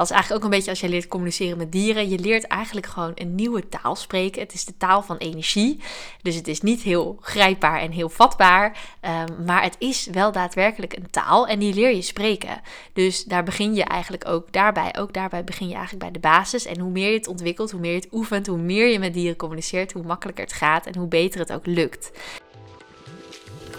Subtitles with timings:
[0.00, 2.08] dat is eigenlijk ook een beetje als je leert communiceren met dieren.
[2.08, 4.42] Je leert eigenlijk gewoon een nieuwe taal spreken.
[4.42, 5.80] Het is de taal van energie.
[6.22, 8.78] Dus het is niet heel grijpbaar en heel vatbaar.
[9.00, 12.60] Ehm, maar het is wel daadwerkelijk een taal en die leer je spreken.
[12.92, 14.94] Dus daar begin je eigenlijk ook daarbij.
[14.98, 16.66] Ook daarbij begin je eigenlijk bij de basis.
[16.66, 19.14] En hoe meer je het ontwikkelt, hoe meer je het oefent, hoe meer je met
[19.14, 22.10] dieren communiceert, hoe makkelijker het gaat en hoe beter het ook lukt.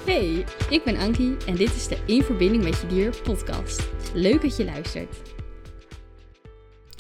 [0.06, 3.90] Hey, ik ben Ankie en dit is de In Verbinding met Je Dier podcast.
[4.14, 5.41] Leuk dat je luistert.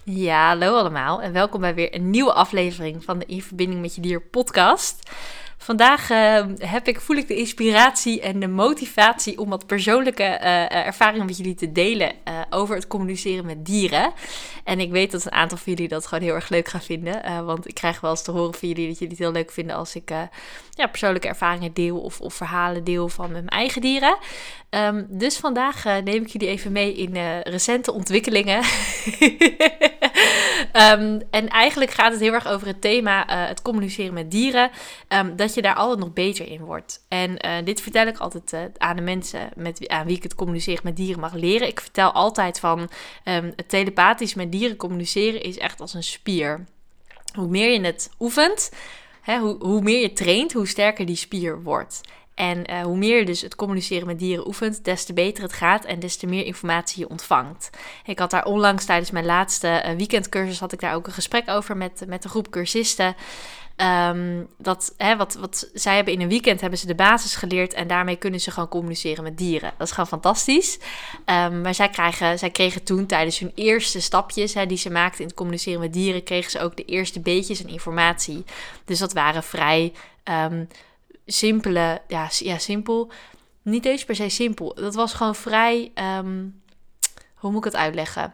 [0.04, 3.96] Ja, hallo allemaal en welkom bij weer een nieuwe aflevering van de In Verbinding met
[3.96, 5.10] Je Dier podcast.
[5.64, 10.76] Vandaag uh, heb ik, voel ik de inspiratie en de motivatie om wat persoonlijke uh,
[10.76, 12.12] ervaringen met jullie te delen
[12.50, 14.14] over het communiceren met dieren.
[14.64, 17.46] En ik weet dat een aantal van jullie dat gewoon heel erg leuk gaan vinden.
[17.46, 19.76] want ik krijg wel eens te horen van jullie dat jullie het heel leuk vinden
[19.76, 20.10] als ik
[20.72, 24.18] ja, persoonlijke ervaringen deel of, of verhalen deel van mijn eigen dieren.
[24.70, 28.64] Um, dus vandaag neem ik jullie even mee in recente ontwikkelingen.
[30.62, 34.72] um, en eigenlijk gaat het heel erg over het thema het communiceren met dieren.
[35.08, 37.06] Um, dat je daar altijd nog beter in wordt.
[37.08, 40.36] En uh, dit vertel ik altijd uh, aan de mensen met, aan wie ik het
[40.36, 41.68] communiceren met dieren mag leren.
[41.68, 46.66] Ik vertel altijd van um, het telepathisch met dieren communiceren is echt als een spier.
[47.34, 48.72] Hoe meer je het oefent,
[49.22, 52.02] hè, hoe, hoe meer je traint, hoe sterker die spier wordt.
[52.42, 55.54] En uh, hoe meer je dus het communiceren met dieren oefent, des te beter het
[55.54, 57.70] gaat en des te meer informatie je ontvangt.
[58.06, 61.50] Ik had daar onlangs tijdens mijn laatste uh, weekendcursus had ik daar ook een gesprek
[61.50, 63.16] over met, met een groep cursisten.
[64.10, 67.74] Um, dat, hè, wat, wat zij hebben in een weekend hebben ze de basis geleerd
[67.74, 69.74] en daarmee kunnen ze gewoon communiceren met dieren.
[69.78, 70.80] Dat is gewoon fantastisch.
[71.26, 75.20] Um, maar zij, krijgen, zij kregen toen tijdens hun eerste stapjes hè, die ze maakten
[75.20, 78.44] in het communiceren met dieren, kregen ze ook de eerste beetjes en informatie.
[78.86, 80.68] Dus dat waren vrij um,
[81.32, 83.12] simpele, ja, ja, simpel.
[83.62, 84.74] Niet eens per se simpel.
[84.74, 85.92] Dat was gewoon vrij,
[87.36, 88.34] hoe moet ik het uitleggen?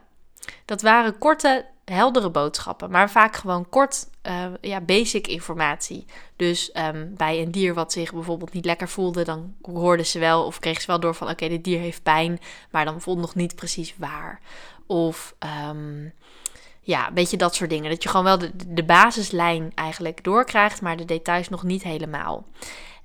[0.66, 6.06] Dat waren korte heldere boodschappen, maar vaak gewoon kort, uh, ja, basic informatie.
[6.36, 10.46] Dus um, bij een dier wat zich bijvoorbeeld niet lekker voelde, dan hoorden ze wel
[10.46, 12.40] of kregen ze wel door van oké, dit dier heeft pijn,
[12.72, 14.40] maar dan voelde nog niet precies waar.
[14.86, 15.36] Of
[15.70, 16.14] um,
[16.88, 17.90] ja, een beetje dat soort dingen.
[17.90, 22.46] Dat je gewoon wel de, basislijn eigenlijk doorkrijgt, maar de details nog niet helemaal.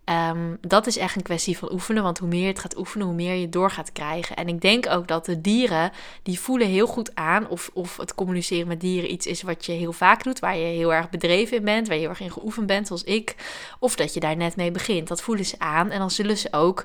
[0.05, 3.07] Um, dat is echt een kwestie van oefenen, want hoe meer je het gaat oefenen,
[3.07, 4.37] hoe meer je door gaat krijgen.
[4.37, 8.15] En ik denk ook dat de dieren, die voelen heel goed aan of, of het
[8.15, 11.57] communiceren met dieren iets is wat je heel vaak doet, waar je heel erg bedreven
[11.57, 13.37] in bent, waar je heel erg in geoefend bent, zoals ik,
[13.79, 15.09] of dat je daar net mee begint.
[15.09, 16.85] Dat voelen ze aan en dan zullen ze ook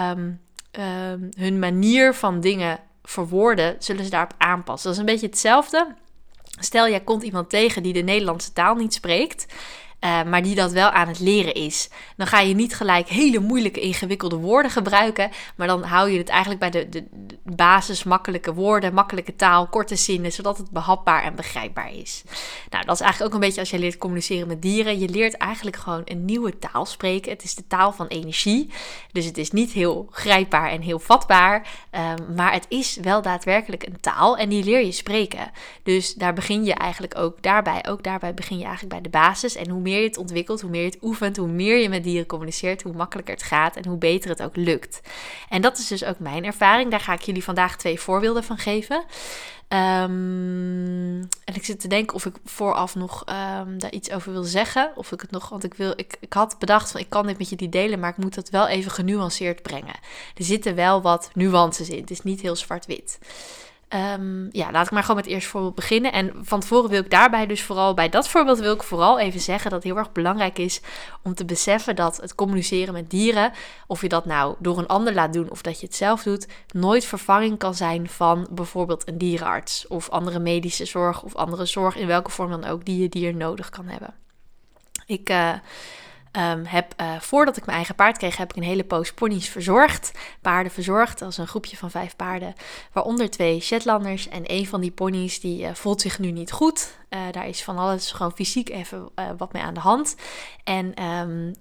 [0.00, 0.40] um,
[0.72, 4.88] um, hun manier van dingen verwoorden, zullen ze daarop aanpassen.
[4.88, 5.94] Dat is een beetje hetzelfde.
[6.60, 9.46] Stel, jij komt iemand tegen die de Nederlandse taal niet spreekt.
[10.06, 11.88] Uh, maar die dat wel aan het leren is.
[12.16, 15.30] Dan ga je niet gelijk hele moeilijke, ingewikkelde woorden gebruiken.
[15.56, 17.04] Maar dan hou je het eigenlijk bij de, de,
[17.42, 22.22] basis makkelijke woorden, makkelijke taal, korte zinnen, zodat het behapbaar en begrijpbaar is.
[22.70, 24.98] Nou, dat is eigenlijk ook een beetje als je leert communiceren met dieren.
[24.98, 27.32] Je leert eigenlijk gewoon een nieuwe taal spreken.
[27.32, 28.70] Het is de taal van energie.
[29.12, 31.68] Dus het is niet heel grijpbaar en heel vatbaar.
[31.90, 35.50] Um, maar het is wel daadwerkelijk een taal en die leer je spreken.
[35.82, 37.84] Dus daar begin je eigenlijk ook daarbij.
[37.88, 39.56] Ook daarbij begin je eigenlijk bij de basis.
[39.56, 42.04] En hoe meer je het ontwikkelt, hoe meer je het oefent, hoe meer je met
[42.04, 45.00] dieren communiceert, hoe makkelijker het gaat en hoe beter het ook lukt.
[45.48, 46.90] En dat is dus ook mijn ervaring.
[46.90, 49.04] Daar ga ik jullie vandaag twee voorbeelden van geven.
[49.68, 54.42] Um, en ik zit te denken of ik vooraf nog um, daar iets over wil
[54.42, 54.92] zeggen.
[54.94, 57.38] Of ik het nog, want ik, wil, ik, ik had bedacht van ik kan dit
[57.38, 59.94] met jullie delen, maar ik moet dat wel even genuanceerd brengen.
[60.36, 62.00] Er zitten wel wat nuances in.
[62.00, 63.18] Het is niet heel zwart-wit.
[63.88, 66.12] Um, ja, laat ik maar gewoon met het eerste voorbeeld beginnen.
[66.12, 69.40] En van tevoren wil ik daarbij dus vooral, bij dat voorbeeld wil ik vooral even
[69.40, 70.80] zeggen dat het heel erg belangrijk is
[71.22, 73.52] om te beseffen dat het communiceren met dieren,
[73.86, 76.46] of je dat nou door een ander laat doen of dat je het zelf doet,
[76.72, 81.96] nooit vervanging kan zijn van bijvoorbeeld een dierenarts of andere medische zorg of andere zorg
[81.96, 84.14] in welke vorm dan ook die je dier nodig kan hebben.
[85.06, 85.30] Ik.
[85.30, 85.52] Uh,
[86.38, 89.48] Um, heb, uh, voordat ik mijn eigen paard kreeg, heb ik een hele poos ponies
[89.48, 90.12] verzorgd.
[90.40, 92.54] Paarden verzorgd, als een groepje van vijf paarden.
[92.92, 94.28] Waaronder twee Shetlanders.
[94.28, 96.96] En een van die ponies die uh, voelt zich nu niet goed.
[97.10, 100.16] Uh, daar is van alles gewoon fysiek even wat mee aan de hand.
[100.64, 101.54] En um,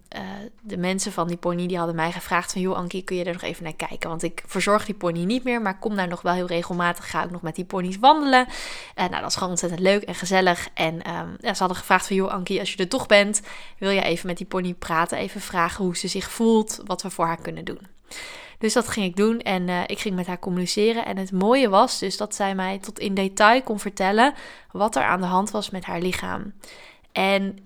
[0.61, 2.61] de mensen van die pony die hadden mij gevraagd van...
[2.61, 4.09] joh Ankie, kun je er nog even naar kijken?
[4.09, 7.09] Want ik verzorg die pony niet meer, maar kom daar nog wel heel regelmatig.
[7.09, 8.47] Ga ik nog met die ponies wandelen.
[8.95, 10.67] nou, dat is gewoon ontzettend leuk en gezellig.
[10.73, 12.15] En um, ja, ze hadden gevraagd van...
[12.15, 13.41] joh Ankie, als je er toch bent,
[13.77, 17.09] wil je even met die pony praten, even vragen hoe ze zich voelt, wat we
[17.09, 17.79] voor haar kunnen doen.
[18.59, 21.05] Dus dat ging ik doen en uh, ik ging met haar communiceren.
[21.05, 24.33] En het mooie was dus dat zij mij tot in detail kon vertellen
[24.71, 26.53] wat er aan de hand was met haar lichaam.
[27.11, 27.59] En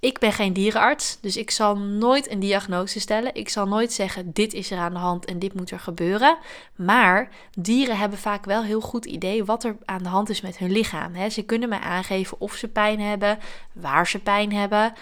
[0.00, 3.34] ik ben geen dierenarts, dus ik zal nooit een diagnose stellen.
[3.34, 6.36] Ik zal nooit zeggen: dit is er aan de hand en dit moet er gebeuren.
[6.76, 7.28] Maar
[7.58, 10.72] dieren hebben vaak wel heel goed idee wat er aan de hand is met hun
[10.72, 11.30] lichaam.
[11.30, 13.38] Ze kunnen mij aangeven of ze pijn hebben,
[13.72, 14.92] waar ze pijn hebben.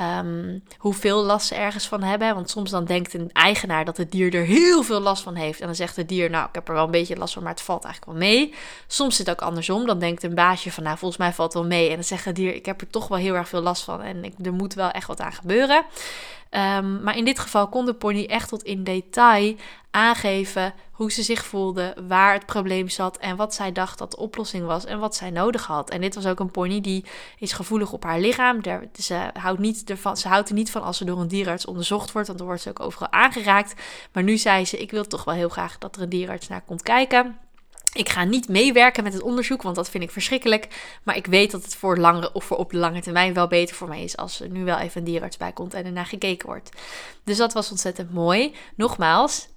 [0.00, 2.34] Um, hoeveel last ze ergens van hebben.
[2.34, 5.60] Want soms dan denkt een eigenaar dat het dier er heel veel last van heeft.
[5.60, 7.52] En dan zegt het dier, nou, ik heb er wel een beetje last van, maar
[7.52, 8.54] het valt eigenlijk wel mee.
[8.86, 9.86] Soms zit het ook andersom.
[9.86, 11.88] Dan denkt een baasje van, nou, volgens mij valt het wel mee.
[11.88, 14.02] En dan zegt het dier, ik heb er toch wel heel erg veel last van.
[14.02, 15.84] En ik, er moet wel echt wat aan gebeuren.
[16.50, 19.56] Um, maar in dit geval kon de pony echt tot in detail
[19.90, 24.16] aangeven hoe ze zich voelde, waar het probleem zat en wat zij dacht dat de
[24.16, 25.90] oplossing was en wat zij nodig had.
[25.90, 27.04] En dit was ook een pony die
[27.38, 28.60] is gevoelig op haar lichaam.
[28.92, 32.12] Ze houdt, niet ervan, ze houdt er niet van als ze door een dierarts onderzocht
[32.12, 33.74] wordt, want dan wordt ze ook overal aangeraakt.
[34.12, 36.62] Maar nu zei ze: Ik wil toch wel heel graag dat er een dierarts naar
[36.62, 37.38] komt kijken.
[37.92, 40.68] Ik ga niet meewerken met het onderzoek, want dat vind ik verschrikkelijk.
[41.02, 43.76] Maar ik weet dat het voor langere of voor op de lange termijn wel beter
[43.76, 46.46] voor mij is als er nu wel even een dierarts bij komt en ernaar gekeken
[46.46, 46.70] wordt.
[47.24, 48.54] Dus dat was ontzettend mooi.
[48.76, 49.48] Nogmaals,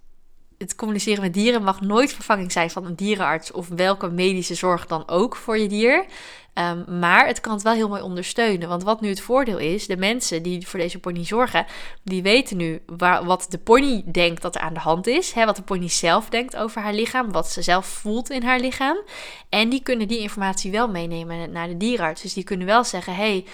[0.62, 4.86] het communiceren met dieren mag nooit vervanging zijn van een dierenarts of welke medische zorg
[4.86, 6.06] dan ook voor je dier.
[6.54, 8.70] Ehm, maar het kan het wel heel mooi ondersteunen.
[8.70, 11.66] Want wat nu het voordeel is, de mensen die voor deze pony zorgen,
[12.04, 15.32] die weten nu waar, wat de pony denkt dat er aan de hand is.
[15.32, 18.60] Hè, wat de pony zelf denkt over haar lichaam, wat ze zelf voelt in haar
[18.60, 18.98] lichaam.
[19.50, 22.22] En die kunnen die informatie wel meenemen naar de dierenarts.
[22.22, 23.46] Dus die kunnen wel zeggen: hey,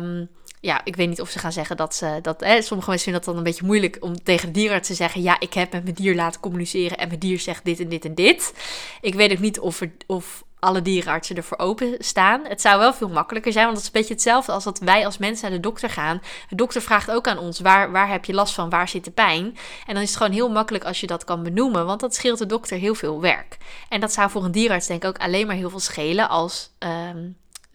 [0.00, 0.28] um,
[0.62, 2.40] ja, ik weet niet of ze gaan zeggen dat ze dat.
[2.40, 5.22] Hè, sommige mensen vinden dat dan een beetje moeilijk om tegen de dierenarts te zeggen:
[5.22, 8.04] Ja, ik heb met mijn dier laten communiceren en mijn dier zegt dit en dit
[8.04, 8.54] en dit.
[9.00, 12.44] Ik weet ook niet of, of alle dierenartsen ervoor open staan.
[12.44, 15.04] Het zou wel veel makkelijker zijn, want het is een beetje hetzelfde als dat wij
[15.04, 16.22] als mensen naar de dokter gaan.
[16.48, 18.70] De dokter vraagt ook aan ons: waar, waar heb je last van?
[18.70, 19.44] Waar zit de pijn?
[19.86, 22.38] En dan is het gewoon heel makkelijk als je dat kan benoemen, want dat scheelt
[22.38, 23.56] de dokter heel veel werk.
[23.88, 26.70] En dat zou voor een dierenarts denk ik ook alleen maar heel veel schelen als.
[26.78, 27.18] Ehm,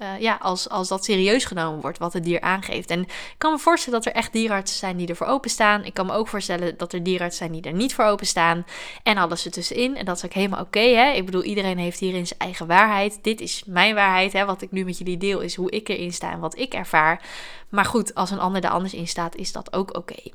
[0.01, 2.89] uh, ja, als, als dat serieus genomen wordt wat het dier aangeeft.
[2.89, 5.83] En ik kan me voorstellen dat er echt dierartsen zijn die ervoor openstaan.
[5.83, 8.65] Ik kan me ook voorstellen dat er dierartsen zijn die er niet voor openstaan.
[9.03, 9.95] En alles ertussenin.
[9.95, 10.79] En dat is ook helemaal oké.
[10.79, 11.11] hè?
[11.11, 13.19] ik bedoel, iedereen heeft hierin zijn eigen waarheid.
[13.21, 14.33] Dit is mijn waarheid.
[14.33, 14.45] Hè?
[14.45, 17.21] Wat ik nu met jullie deel is hoe ik erin sta en wat ik ervaar.
[17.69, 20.31] Maar goed, als een ander er anders in staat, is dat ook oké.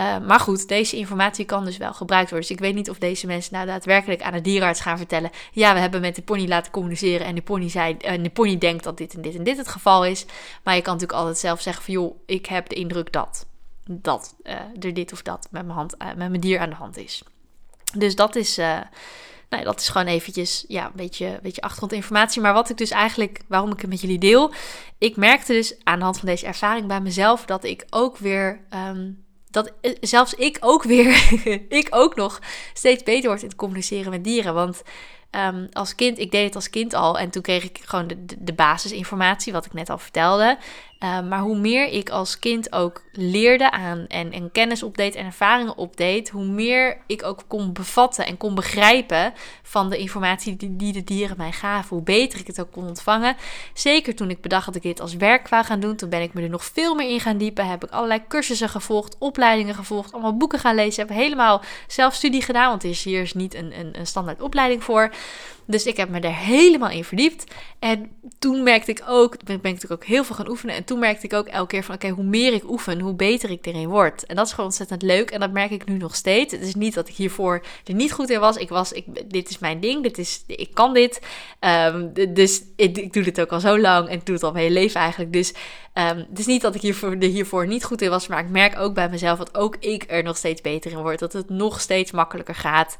[0.00, 2.48] Uh, maar goed, deze informatie kan dus wel gebruikt worden.
[2.48, 5.74] Dus ik weet niet of deze mensen nou daadwerkelijk aan de dierenarts gaan vertellen: ja,
[5.74, 8.84] we hebben met de pony laten communiceren en de pony, zei, uh, de pony denkt
[8.84, 10.26] dat dit en dit en dit het geval is.
[10.62, 13.46] Maar je kan natuurlijk altijd zelf zeggen: van joh, ik heb de indruk dat,
[13.84, 16.96] dat uh, er dit of dat met mijn, hand, met mijn dier aan de hand
[16.96, 17.22] is.
[17.94, 18.60] Dus dat is.
[19.48, 22.42] Nou, dat is gewoon eventjes ja, een beetje, een beetje achtergrondinformatie.
[22.42, 24.52] Maar wat ik dus eigenlijk, waarom ik het met jullie deel.
[24.98, 28.60] Ik merkte dus aan de hand van deze ervaring bij mezelf dat ik ook weer
[28.74, 31.32] um, dat eh, zelfs ik ook weer,
[31.68, 32.40] ik ook nog
[32.72, 34.54] steeds beter word in het communiceren met dieren.
[34.54, 34.82] Want
[35.30, 38.24] um, als kind, ik deed het als kind al en toen kreeg ik gewoon de,
[38.38, 40.58] de, basisinformatie, wat ik net al vertelde.
[41.04, 45.24] Uh, maar hoe meer ik als kind ook leerde aan en, en kennis opdeed en
[45.24, 49.32] ervaringen opdeed, hoe meer ik ook kon bevatten en kon begrijpen
[49.62, 51.96] van de informatie die, die de dieren mij gaven.
[51.96, 53.36] Hoe beter ik het ook kon ontvangen.
[53.74, 56.34] Zeker toen ik bedacht dat ik dit als werk wou gaan doen, toen ben ik
[56.34, 57.68] me er nog veel meer in gaan diepen.
[57.68, 61.06] Heb ik allerlei cursussen gevolgd, opleidingen gevolgd, allemaal boeken gaan lezen.
[61.06, 64.84] Heb helemaal zelf studie gedaan, want er hier is niet een, een, een standaard opleiding
[64.84, 65.10] voor.
[65.70, 67.44] Dus ik heb me er helemaal in verdiept.
[67.78, 70.74] En toen merkte ik ook, ben, ben ik natuurlijk ook heel veel gaan oefenen.
[70.74, 73.50] En toen merkte ik ook elke keer van, oké, hoe meer ik oefen, hoe beter
[73.50, 74.26] ik erin word.
[74.26, 75.30] En dat is gewoon ontzettend leuk.
[75.30, 76.52] En dat merk ik nu nog steeds.
[76.52, 78.56] Het is niet dat ik hiervoor er niet goed in was.
[78.56, 80.02] Ik was, ik, dit is mijn ding.
[80.02, 81.20] Dit is, ik kan dit.
[81.58, 84.08] Ehm, dus ik, doe dit ook al zo lang.
[84.08, 85.32] En doe het al mijn hele leven eigenlijk.
[85.32, 85.52] Dus
[85.94, 88.26] um, het is niet dat ik hiervoor, er hiervoor niet goed in was.
[88.26, 91.18] Maar ik merk ook bij mezelf dat ook ik er nog steeds beter in word.
[91.18, 92.96] Dat het nog steeds makkelijker gaat.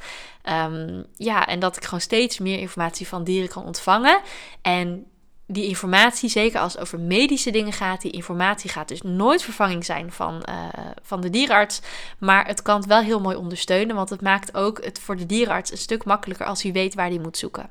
[0.49, 4.21] Um, ja, en dat ik gewoon steeds informatie van dieren kan ontvangen.
[4.63, 5.07] En
[5.47, 9.85] die informatie, zeker als het over medische dingen gaat, die informatie gaat dus nooit vervanging
[9.85, 10.55] zijn van, uh,
[11.03, 11.81] van de dierenarts.
[12.19, 15.27] Maar het kan het wel heel mooi ondersteunen, want het maakt ook het voor de
[15.27, 17.71] dierenarts een stuk makkelijker als hij weet waar hij moet zoeken.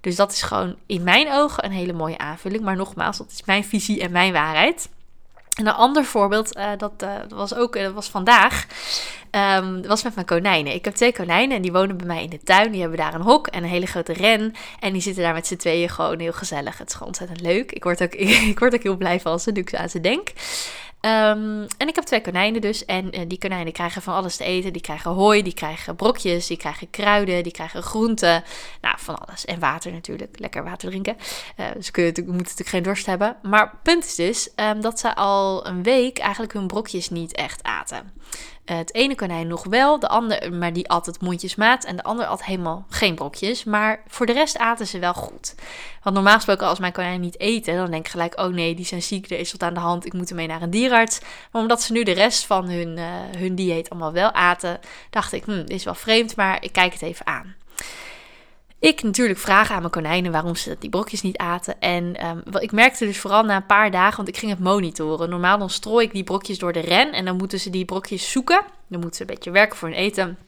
[0.00, 2.62] Dus dat is gewoon in mijn ogen een hele mooie aanvulling.
[2.62, 4.88] Maar nogmaals, dat is mijn visie en mijn waarheid.
[5.58, 8.66] En een ander voorbeeld, uh, dat, uh, was ook dat was vandaag.
[9.30, 10.74] Dat was met mijn konijnen.
[10.74, 12.70] Ik heb twee konijnen en die wonen bij mij in de tuin.
[12.70, 14.54] Die hebben daar een hok en een hele grote ren.
[14.80, 16.78] En die zitten daar met z'n tweeën gewoon heel gezellig.
[16.78, 17.72] Het is gewoon ontzettend leuk.
[17.72, 18.12] Ik word ook,
[18.52, 20.28] ik, word ook heel blij van ze, nu ik aan ze denk.
[21.02, 22.84] Um, en ik heb twee konijnen dus.
[22.84, 24.72] En uh, die konijnen krijgen van alles te eten.
[24.72, 28.44] Die krijgen hooi, die krijgen brokjes, die krijgen kruiden, die krijgen groenten.
[28.80, 29.44] Nou, van alles.
[29.44, 30.38] En water natuurlijk.
[30.38, 31.16] Lekker water drinken.
[31.56, 33.36] Uh, dus kun je, moeten natuurlijk geen dorst hebben.
[33.42, 37.62] Maar punt is dus um, dat ze al een week eigenlijk hun brokjes niet echt
[37.62, 38.12] aten.
[38.70, 41.84] Eh, het ene konijn nog wel, de ander, maar die at het mondjesmaat.
[41.84, 43.64] En de ander at helemaal geen brokjes.
[43.64, 45.54] Maar voor de rest aten ze wel goed.
[46.02, 48.84] Want normaal gesproken, als mijn konijn niet eten, dan denk ik gelijk: oh nee, die
[48.84, 51.20] zijn ziek, er is wat aan de hand, ik moet ermee naar een dierarts.
[51.50, 53.04] Maar omdat ze nu de rest van hun, uh,
[53.36, 56.92] hun dieet allemaal wel aten, dacht ik: hm, dit is wel vreemd, maar ik kijk
[56.92, 57.54] het even aan.
[58.80, 61.80] Ik natuurlijk vragen aan mijn konijnen waarom ze die brokjes niet aten.
[61.80, 65.30] En um, ik merkte dus vooral na een paar dagen, want ik ging het monitoren.
[65.30, 68.30] Normaal dan strooi ik die brokjes door de ren en dan moeten ze die brokjes
[68.30, 68.62] zoeken.
[68.88, 70.38] Dan moeten ze een beetje werken voor hun eten.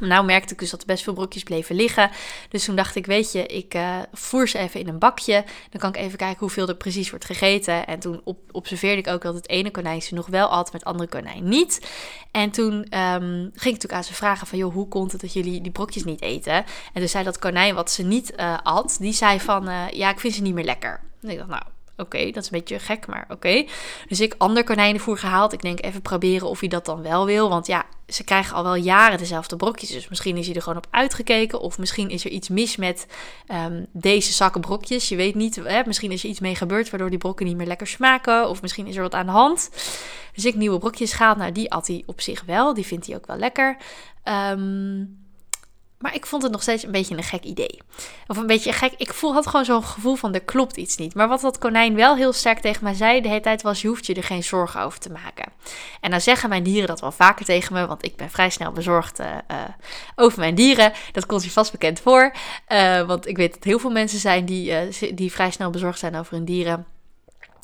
[0.00, 2.10] Nou merkte ik dus dat er best veel brokjes bleven liggen.
[2.48, 5.44] Dus toen dacht ik, weet je, ik uh, voer ze even in een bakje.
[5.70, 7.86] Dan kan ik even kijken hoeveel er precies wordt gegeten.
[7.86, 10.84] En toen observeerde ik ook dat het ene konijn ze nog wel at, maar het
[10.84, 11.90] andere konijn niet.
[12.30, 15.32] En toen um, ging ik natuurlijk aan ze vragen van, joh, hoe komt het dat
[15.32, 16.54] jullie die brokjes niet eten?
[16.54, 20.10] En toen zei dat konijn wat ze niet uh, at, die zei van, uh, ja,
[20.10, 21.00] ik vind ze niet meer lekker.
[21.22, 21.62] En ik dacht, nou,
[21.96, 23.64] Oké, dat is een beetje gek, maar oké.
[24.08, 25.52] Dus ik ander konijnenvoer gehaald.
[25.52, 27.48] Ik denk even proberen of hij dat dan wel wil.
[27.48, 29.90] Want ja, ze krijgen al wel jaren dezelfde brokjes.
[29.90, 31.60] Dus misschien is hij er gewoon op uitgekeken.
[31.60, 33.06] Of misschien is er iets mis met
[33.52, 35.08] um, deze zakken brokjes.
[35.08, 37.66] Je weet niet, hè, misschien is er iets mee gebeurd waardoor die brokken niet meer
[37.66, 38.48] lekker smaken.
[38.48, 39.70] Of misschien is er wat aan de hand.
[40.34, 41.36] Dus ik nieuwe brokjes gehaald.
[41.36, 42.74] Nou, die at hij op zich wel.
[42.74, 43.76] Die vindt hij ook wel lekker.
[44.24, 45.23] Um,
[46.04, 47.80] maar ik vond het nog steeds een beetje een gek idee.
[48.26, 48.92] Of een beetje gek.
[48.96, 51.14] Ik voel, had gewoon zo'n gevoel van er klopt iets niet.
[51.14, 53.88] Maar wat dat konijn wel heel sterk tegen mij zei de hele tijd was: je
[53.88, 55.52] hoeft je er geen zorgen over te maken.
[56.00, 58.72] En dan zeggen mijn dieren dat wel vaker tegen me, want ik ben vrij snel
[58.72, 59.56] bezorgd uh, uh,
[60.16, 60.92] over mijn dieren.
[61.12, 62.34] Dat komt je vast bekend voor.
[62.68, 64.72] Uh, want ik weet dat heel veel mensen zijn die,
[65.14, 66.86] die vrij snel bezorgd zijn over hun dieren.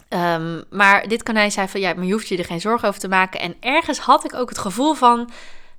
[0.09, 3.01] Um, maar dit konijn zei van ja, maar je hoeft je er geen zorgen over
[3.01, 3.41] te maken.
[3.41, 5.31] En ergens had ik ook het gevoel van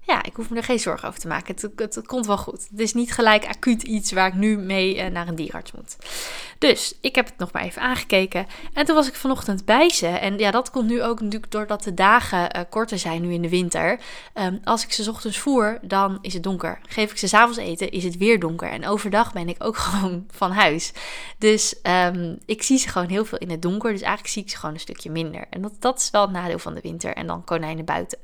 [0.03, 1.55] ja, ik hoef me er geen zorgen over te maken.
[1.55, 2.67] Het, het, komt wel goed.
[2.71, 5.95] Het is niet gelijk acuut iets waar ik nu mee uh, naar een dierarts moet.
[6.57, 8.47] Dus ik heb het nog maar even aangekeken.
[8.73, 10.07] En toen was ik vanochtend bij ze.
[10.07, 13.41] En ja, dat komt nu ook natuurlijk doordat de dagen uh, korter zijn nu in
[13.41, 13.99] de winter.
[14.33, 16.79] Um, als ik ze ochtends voer, dan is het donker.
[16.87, 18.69] Geef ik ze s'avonds eten, is het weer donker.
[18.69, 20.91] En overdag ben ik ook gewoon van huis.
[21.37, 23.91] Dus um, ik zie ze gewoon heel veel in het donker.
[23.91, 25.45] Dus eigenlijk zie ik ze gewoon een stukje minder.
[25.49, 27.13] En dat, dat is wel het nadeel van de winter.
[27.13, 28.17] En dan konijnen buiten.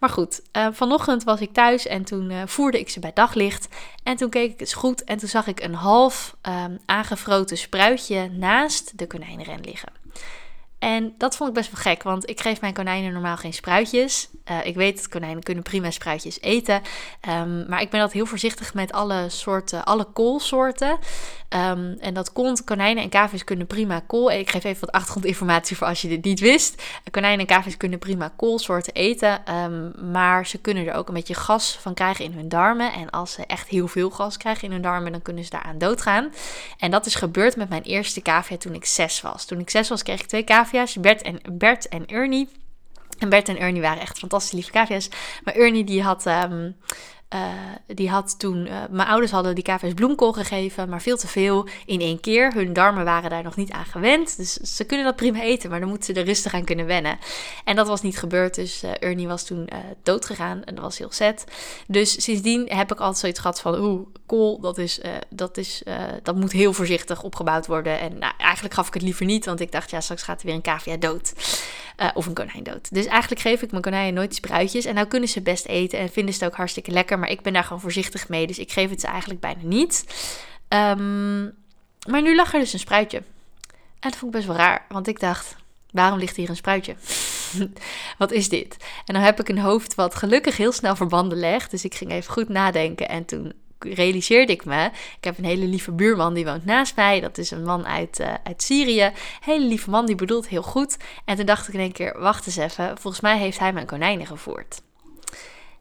[0.00, 3.68] Maar goed, uh, vanochtend was ik thuis en toen uh, voerde ik ze bij daglicht.
[4.02, 8.28] En toen keek ik eens goed en toen zag ik een half um, aangevroten spruitje
[8.28, 9.92] naast de konijnenren liggen.
[10.78, 14.28] En dat vond ik best wel gek, want ik geef mijn konijnen normaal geen spruitjes.
[14.50, 16.82] Uh, ik weet dat konijnen kunnen prima spruitjes eten.
[17.28, 20.98] Um, maar ik ben dat heel voorzichtig met alle soorten, alle koolsoorten.
[21.48, 24.30] Um, en dat komt, konijnen en kavis kunnen prima kool.
[24.30, 26.82] Ik geef even wat achtergrondinformatie voor als je dit niet wist.
[27.10, 29.54] Konijnen en kavis kunnen prima koolsoorten eten.
[29.54, 32.92] Um, maar ze kunnen er ook een beetje gas van krijgen in hun darmen.
[32.92, 35.78] En als ze echt heel veel gas krijgen in hun darmen, dan kunnen ze daaraan
[35.78, 36.32] doodgaan.
[36.78, 39.44] En dat is gebeurd met mijn eerste cavia toen ik zes was.
[39.44, 42.48] Toen ik zes was, kreeg ik twee cavia's, Bert en, Bert en Ernie.
[43.20, 45.08] En Bert en Ernie waren echt fantastisch lieve cavia's.
[45.44, 46.26] Maar Ernie die had...
[46.26, 46.76] Um,
[47.34, 47.40] uh,
[47.86, 51.68] die had toen, uh, mijn ouders hadden die cavia's bloemkool gegeven, maar veel te veel
[51.86, 52.52] in één keer.
[52.52, 55.80] Hun darmen waren daar nog niet aan gewend, dus ze kunnen dat prima eten, maar
[55.80, 57.18] dan moeten ze er rustig aan kunnen wennen.
[57.64, 59.68] En dat was niet gebeurd, dus uh, Ernie was toen
[60.02, 61.44] dood gegaan en dat was heel zet.
[61.86, 65.82] Dus sindsdien heb ik altijd zoiets gehad van, oeh, kool, dat, is, dat, is,
[66.22, 68.00] dat moet heel voorzichtig opgebouwd worden.
[68.00, 70.46] En nou, eigenlijk gaf ik het liever niet, want ik dacht, ja, straks gaat er
[70.46, 71.32] weer een cavia dood.
[72.14, 72.94] of een konijn dood.
[72.94, 76.08] Dus eigenlijk geef ik mijn konijnen nooit spruitjes en nou kunnen ze best eten en
[76.08, 78.46] vinden ze het ook hartstikke lekker maar ik ben daar gewoon voorzichtig mee.
[78.46, 80.04] Dus ik geef het ze eigenlijk bijna niet.
[80.68, 81.54] Um,
[82.08, 83.22] maar nu lag er dus een spruitje.
[84.00, 85.56] En dat vond ik best wel raar, want ik dacht,
[85.90, 86.96] waarom ligt hier een spruitje?
[88.18, 88.76] wat is dit?
[89.04, 91.70] En dan heb ik een hoofd wat gelukkig heel snel verbanden legt.
[91.70, 94.84] Dus ik ging even goed nadenken en toen realiseerde ik me.
[95.16, 97.20] Ik heb een hele lieve buurman die woont naast mij.
[97.20, 99.12] Dat is een man uit, uh, uit Syrië.
[99.40, 100.96] Hele lieve man, die bedoelt heel goed.
[101.24, 102.98] En toen dacht ik in één keer, wacht eens even.
[102.98, 104.82] Volgens mij heeft hij mijn konijnen gevoerd.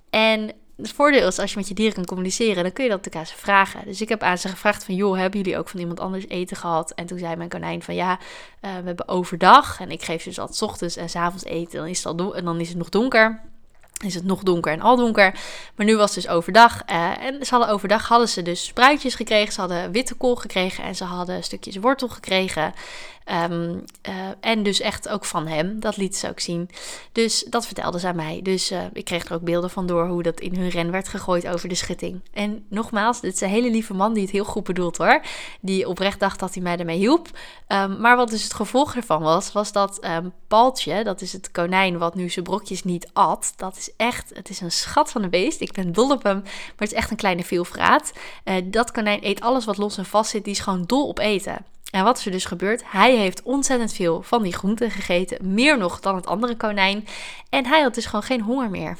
[0.09, 3.03] En het voordeel is, als je met je dieren kan communiceren, dan kun je dat
[3.03, 3.85] de kaas vragen.
[3.85, 6.57] Dus ik heb aan ze gevraagd van, joh, hebben jullie ook van iemand anders eten
[6.57, 6.91] gehad?
[6.91, 8.17] En toen zei mijn konijn van, ja, uh,
[8.61, 9.79] we hebben overdag.
[9.79, 11.79] En ik geef dus altijd ochtends en s avonds eten.
[11.79, 13.41] Dan is, het al en dan is het nog donker
[14.05, 15.39] is het nog donker en al donker.
[15.75, 16.81] Maar nu was het dus overdag.
[16.89, 19.53] Uh, en ze hadden overdag hadden ze dus spruitjes gekregen.
[19.53, 22.73] Ze hadden witte kool gekregen en ze hadden stukjes wortel gekregen.
[23.49, 25.79] Um, uh, en dus echt ook van hem.
[25.79, 26.69] Dat liet ze ook zien.
[27.11, 28.39] Dus dat vertelde ze aan mij.
[28.43, 31.07] Dus uh, ik kreeg er ook beelden van door hoe dat in hun ren werd
[31.07, 32.21] gegooid over de schutting.
[32.33, 35.21] En nogmaals, dit is een hele lieve man die het heel goed bedoelt hoor.
[35.61, 37.27] Die oprecht dacht dat hij mij ermee hielp.
[37.67, 41.51] Um, maar wat dus het gevolg ervan was, was dat um, Paltje, dat is het
[41.51, 43.53] konijn wat nu zijn brokjes niet at.
[43.55, 45.61] Dat is echt, het is een schat van een beest.
[45.61, 48.13] Ik ben dol op hem, maar het is echt een kleine veelvraat.
[48.45, 50.43] Uh, dat konijn eet alles wat los en vast zit.
[50.43, 51.65] Die is gewoon dol op eten.
[51.91, 52.83] En wat is er dus gebeurd?
[52.85, 57.07] Hij heeft ontzettend veel van die groenten gegeten, meer nog dan het andere konijn.
[57.49, 58.97] En hij had dus gewoon geen honger meer.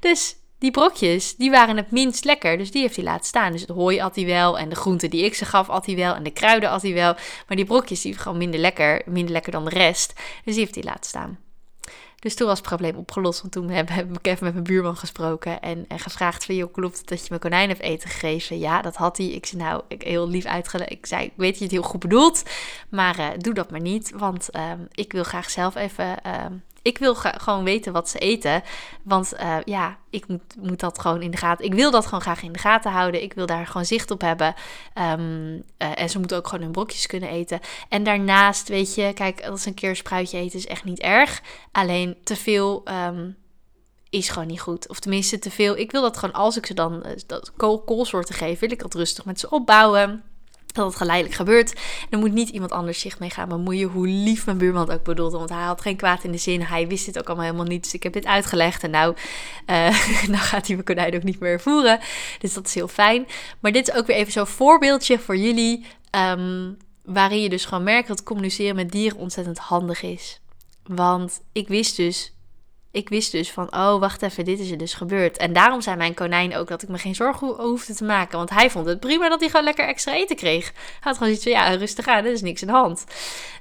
[0.00, 2.58] Dus die brokjes, die waren het minst lekker.
[2.58, 3.52] Dus die heeft hij laten staan.
[3.52, 4.58] Dus het hooi at hij wel.
[4.58, 6.14] En de groenten die ik ze gaf, at hij wel.
[6.14, 7.14] En de kruiden at hij wel.
[7.46, 9.02] Maar die brokjes, die gewoon minder lekker.
[9.06, 10.12] Minder lekker dan de rest.
[10.16, 11.38] Dus die heeft hij laten staan.
[12.18, 13.40] Dus toen was het probleem opgelost.
[13.40, 15.60] Want toen heb, ik even met mijn buurman gesproken.
[15.60, 18.58] En, en gevraagd van, joh, klopt dat je mijn konijn hebt eten gegeven?
[18.58, 19.26] Ja, dat had hij.
[19.26, 20.90] Ik zei, nou, ik, heel lief uitgelegd.
[20.90, 22.42] Ik zei, ik weet dat je het heel goed bedoelt.
[22.88, 24.12] Maar uh, doe dat maar niet.
[24.16, 26.16] Want uh, ik wil graag zelf even...
[26.88, 28.62] Ik wil gewoon weten wat ze eten.
[29.02, 31.64] Want uh, ja, ik moet, moet, dat gewoon in de gaten.
[31.64, 33.22] Ik wil dat gewoon graag in de gaten houden.
[33.22, 34.54] Ik wil daar gewoon zicht op hebben.
[34.94, 37.60] Um, uh, en ze moeten ook gewoon hun brokjes kunnen eten.
[37.88, 41.42] En daarnaast, weet je, kijk, als een keer een spruitje eten is echt niet erg.
[41.72, 42.82] Alleen te veel.
[43.06, 43.36] Um,
[44.10, 44.88] is gewoon niet goed.
[44.88, 45.76] Of tenminste te veel.
[45.76, 48.82] Ik wil dat gewoon als ik ze dan uh, dat kool, koolsoorten geef, wil ik
[48.82, 50.22] dat rustig met ze opbouwen
[50.78, 51.80] dat het geleidelijk gebeurt.
[52.10, 53.88] Dan moet niet iemand anders zich mee gaan bemoeien.
[53.88, 55.38] Hoe lief mijn buurman ook bedoelde.
[55.38, 56.62] Want hij had geen kwaad in de zin.
[56.62, 57.82] Hij wist dit ook allemaal helemaal niet.
[57.82, 58.82] Dus ik heb dit uitgelegd.
[58.82, 59.16] En nou,
[59.66, 59.76] uh,
[60.32, 62.00] nou gaat hij mijn konijn ook niet meer voeren.
[62.38, 63.26] Dus dat is heel fijn.
[63.60, 65.86] Maar dit is ook weer even zo'n voorbeeldje voor jullie.
[66.10, 70.40] Um, waarin je dus gewoon merkt dat communiceren met dieren ontzettend handig is.
[70.86, 72.32] Want ik wist dus
[72.90, 75.36] ik wist dus van, oh, wacht even, dit is er dus gebeurd.
[75.36, 78.38] En daarom zei mijn konijn ook dat ik me geen zorgen hoefde te maken.
[78.38, 80.64] Want hij vond het prima dat hij gewoon lekker extra eten kreeg.
[80.64, 83.04] Hij had gewoon zoiets van, ja, rustig aan, er is niks aan de hand.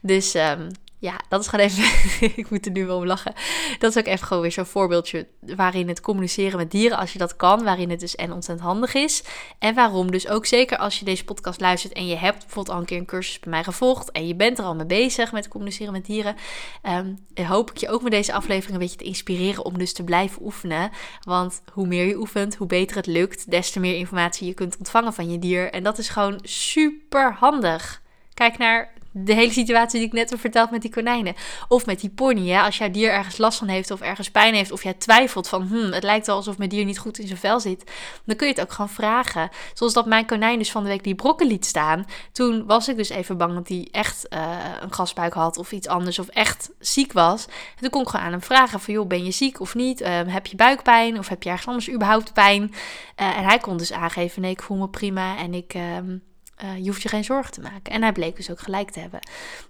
[0.02, 0.68] Dus um,
[1.00, 1.84] ja, dat is gewoon even.
[2.42, 3.34] ik moet er nu wel om lachen.
[3.80, 5.28] Dat is ook even gewoon weer zo'n voorbeeldje.
[5.40, 8.94] waarin het communiceren met dieren, als je dat kan, waarin het dus en ontzettend handig
[8.94, 9.24] is.
[9.60, 12.82] En waarom dus ook zeker als je deze podcast luistert en je hebt bijvoorbeeld al
[12.82, 14.12] een keer een cursus bij mij gevolgd.
[14.12, 16.36] en je bent er al mee bezig met communiceren met dieren.
[16.84, 20.04] Um, hoop ik je ook met deze aflevering een beetje te inspireren om dus te
[20.04, 20.92] blijven oefenen.
[21.22, 23.52] Want hoe meer je oefent, hoe beter het lukt.
[23.52, 25.72] des te meer informatie je kunt ontvangen van je dier.
[25.72, 28.02] En dat is gewoon super handig.
[28.34, 28.94] Kijk naar
[29.24, 31.36] de hele situatie die ik net heb verteld met die konijnen.
[31.68, 32.50] Of met die pony.
[32.50, 32.62] Hè?
[32.62, 34.72] Als jouw dier ergens last van heeft of ergens pijn heeft.
[34.72, 37.40] Of jij twijfelt van hmm, het lijkt wel alsof mijn dier niet goed in zijn
[37.40, 37.92] vel zit.
[38.26, 39.50] Dan kun je het ook gewoon vragen.
[39.74, 42.06] Zoals dat mijn konijn dus van de week die brokken liet staan.
[42.32, 45.88] Toen was ik dus even bang dat hij echt uh, een gasbuik had of iets
[45.88, 46.20] anders.
[46.20, 47.46] Of echt ziek was.
[47.46, 50.02] En toen kon ik gewoon aan hem vragen van joh ben je ziek of niet?
[50.02, 52.62] Uh, heb je buikpijn of heb je ergens anders überhaupt pijn?
[52.64, 55.74] Uh, en hij kon dus aangeven nee ik voel me prima en ik...
[55.74, 56.18] ehm
[56.64, 57.94] uh, je hoeft je geen zorgen te maken.
[57.94, 59.20] En hij bleek dus ook gelijk te hebben.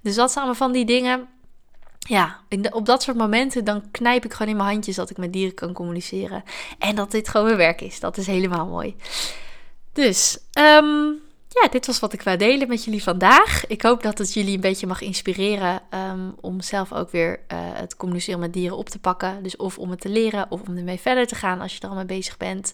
[0.01, 1.27] Dus dat zijn allemaal van die dingen.
[1.99, 2.39] Ja,
[2.71, 5.53] op dat soort momenten dan knijp ik gewoon in mijn handjes dat ik met dieren
[5.53, 6.43] kan communiceren.
[6.79, 7.99] En dat dit gewoon mijn werk is.
[7.99, 8.95] Dat is helemaal mooi.
[9.93, 11.21] Dus, um,
[11.61, 13.67] ja, dit was wat ik wou delen met jullie vandaag.
[13.67, 17.57] Ik hoop dat het jullie een beetje mag inspireren um, om zelf ook weer uh,
[17.59, 19.43] het communiceren met dieren op te pakken.
[19.43, 21.89] Dus of om het te leren of om ermee verder te gaan als je er
[21.89, 22.73] al mee bezig bent.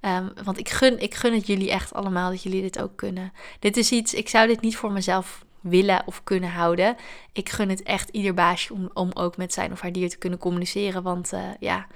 [0.00, 3.32] Um, want ik gun, ik gun het jullie echt allemaal dat jullie dit ook kunnen.
[3.58, 6.96] Dit is iets, ik zou dit niet voor mezelf willen of kunnen houden.
[7.32, 10.18] Ik gun het echt ieder baasje om, om ook met zijn of haar dier te
[10.18, 11.02] kunnen communiceren.
[11.02, 11.86] Want uh, ja,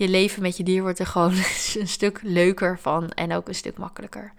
[0.00, 1.32] je leven met je dier wordt er gewoon
[1.80, 4.32] een stuk leuker van en ook een stuk makkelijker.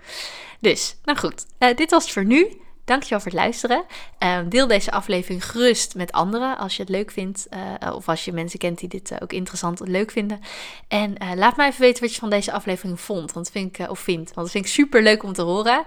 [0.59, 2.47] Dus, nou goed, uh, dit was het voor nu.
[2.85, 3.83] Dankjewel voor het luisteren.
[4.19, 7.47] Uh, deel deze aflevering gerust met anderen als je het leuk vindt.
[7.81, 10.39] Uh, of als je mensen kent die dit uh, ook interessant en leuk vinden.
[10.87, 13.31] En laat mij even weten wat je van deze aflevering vond.
[13.31, 14.33] Want vind ik, of vindt.
[14.33, 15.83] Want dat vind ik super leuk om te horen.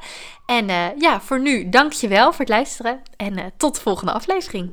[0.47, 0.67] En
[0.99, 3.03] ja, voor nu dankjewel voor het luisteren.
[3.17, 4.73] En tot de volgende aflevering.